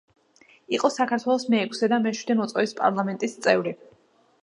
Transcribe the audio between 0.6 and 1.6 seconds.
იყო საქართველოს